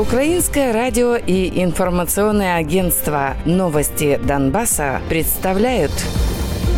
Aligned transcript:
Украинское 0.00 0.72
радио 0.72 1.14
и 1.14 1.62
информационное 1.62 2.56
агентство 2.56 3.36
«Новости 3.44 4.18
Донбасса» 4.24 5.02
представляют 5.10 5.92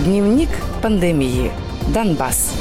Дневник 0.04 0.48
пандемии. 0.82 1.52
Донбасс. 1.94 2.52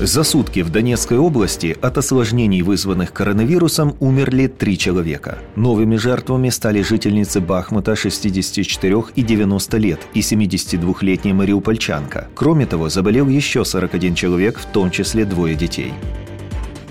За 0.00 0.24
сутки 0.24 0.64
в 0.64 0.70
Донецкой 0.70 1.18
области 1.18 1.76
от 1.80 1.98
осложнений, 1.98 2.62
вызванных 2.62 3.12
коронавирусом, 3.12 3.94
умерли 4.00 4.48
три 4.48 4.76
человека. 4.76 5.38
Новыми 5.54 5.94
жертвами 5.94 6.48
стали 6.48 6.82
жительницы 6.82 7.40
Бахмута 7.40 7.94
64 7.94 9.04
и 9.14 9.22
90 9.22 9.76
лет 9.76 10.00
и 10.14 10.20
72-летняя 10.20 11.32
мариупольчанка. 11.32 12.26
Кроме 12.34 12.66
того, 12.66 12.88
заболел 12.88 13.28
еще 13.28 13.64
41 13.64 14.16
человек, 14.16 14.58
в 14.58 14.66
том 14.66 14.90
числе 14.90 15.24
двое 15.24 15.54
детей. 15.54 15.92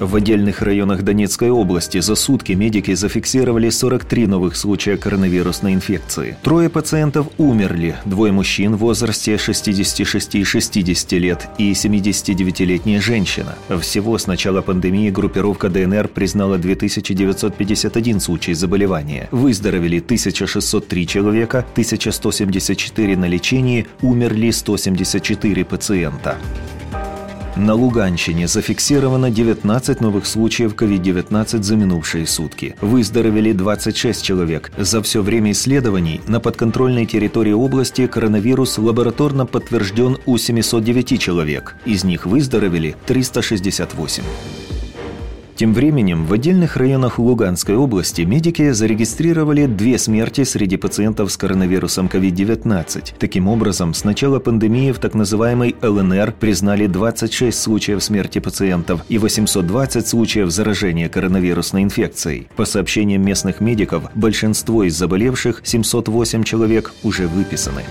В 0.01 0.15
отдельных 0.15 0.63
районах 0.63 1.03
Донецкой 1.03 1.51
области 1.51 1.99
за 1.99 2.15
сутки 2.15 2.53
медики 2.53 2.95
зафиксировали 2.95 3.69
43 3.69 4.25
новых 4.25 4.55
случая 4.55 4.97
коронавирусной 4.97 5.75
инфекции. 5.75 6.37
Трое 6.41 6.69
пациентов 6.69 7.27
умерли, 7.37 7.95
двое 8.05 8.31
мужчин 8.31 8.77
в 8.77 8.79
возрасте 8.79 9.37
66 9.37 10.35
и 10.35 10.43
60 10.43 11.11
лет 11.11 11.47
и 11.59 11.73
79-летняя 11.73 12.99
женщина. 12.99 13.53
Всего 13.79 14.17
с 14.17 14.25
начала 14.25 14.63
пандемии 14.63 15.11
группировка 15.11 15.69
ДНР 15.69 16.07
признала 16.07 16.57
2951 16.57 18.19
случай 18.21 18.55
заболевания. 18.55 19.29
Выздоровели 19.29 19.99
1603 19.99 21.05
человека, 21.05 21.59
1174 21.73 23.15
на 23.17 23.25
лечении, 23.25 23.85
умерли 24.01 24.49
174 24.49 25.63
пациента. 25.63 26.37
На 27.61 27.75
Луганщине 27.75 28.47
зафиксировано 28.47 29.29
19 29.29 30.01
новых 30.01 30.25
случаев 30.25 30.73
COVID-19 30.73 31.61
за 31.61 31.75
минувшие 31.75 32.25
сутки. 32.25 32.75
Выздоровели 32.81 33.51
26 33.51 34.23
человек. 34.23 34.71
За 34.79 35.03
все 35.03 35.21
время 35.21 35.51
исследований 35.51 36.21
на 36.25 36.39
подконтрольной 36.39 37.05
территории 37.05 37.53
области 37.53 38.07
коронавирус 38.07 38.79
лабораторно 38.79 39.45
подтвержден 39.45 40.17
у 40.25 40.39
709 40.39 41.21
человек. 41.21 41.75
Из 41.85 42.03
них 42.03 42.25
выздоровели 42.25 42.95
368. 43.05 44.23
Тем 45.61 45.75
временем 45.75 46.25
в 46.25 46.33
отдельных 46.33 46.75
районах 46.75 47.19
Луганской 47.19 47.75
области 47.75 48.23
медики 48.23 48.71
зарегистрировали 48.71 49.67
две 49.67 49.99
смерти 49.99 50.43
среди 50.43 50.75
пациентов 50.75 51.31
с 51.31 51.37
коронавирусом 51.37 52.07
COVID-19. 52.07 53.13
Таким 53.19 53.47
образом, 53.47 53.93
с 53.93 54.03
начала 54.03 54.39
пандемии 54.39 54.91
в 54.91 54.97
так 54.97 55.13
называемой 55.13 55.75
ЛНР 55.83 56.33
признали 56.39 56.87
26 56.87 57.61
случаев 57.61 58.03
смерти 58.03 58.39
пациентов 58.39 59.01
и 59.07 59.19
820 59.19 60.07
случаев 60.07 60.49
заражения 60.49 61.09
коронавирусной 61.09 61.83
инфекцией. 61.83 62.47
По 62.55 62.65
сообщениям 62.65 63.23
местных 63.23 63.61
медиков, 63.61 64.05
большинство 64.15 64.83
из 64.83 64.97
заболевших, 64.97 65.61
708 65.63 66.43
человек, 66.43 66.91
уже 67.03 67.27
выписаны. 67.27 67.83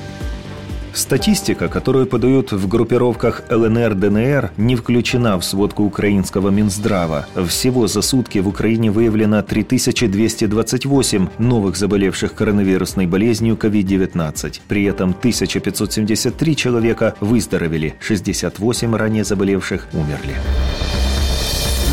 Статистика, 0.92 1.68
которую 1.68 2.06
подают 2.06 2.52
в 2.52 2.68
группировках 2.68 3.42
ЛНР-ДНР, 3.48 4.50
не 4.56 4.76
включена 4.76 5.38
в 5.38 5.44
сводку 5.44 5.84
украинского 5.84 6.50
Минздрава. 6.50 7.26
Всего 7.48 7.86
за 7.86 8.02
сутки 8.02 8.38
в 8.38 8.48
Украине 8.48 8.90
выявлено 8.90 9.42
3228 9.42 11.28
новых 11.38 11.76
заболевших 11.76 12.34
коронавирусной 12.34 13.06
болезнью 13.06 13.56
COVID-19. 13.56 14.60
При 14.68 14.84
этом 14.84 15.10
1573 15.10 16.56
человека 16.56 17.14
выздоровели, 17.20 17.94
68 18.00 18.96
ранее 18.96 19.24
заболевших 19.24 19.86
умерли. 19.92 20.34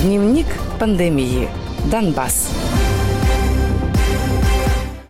Дневник 0.04 0.48
пандемии. 0.80 1.48
Донбасс. 1.92 2.50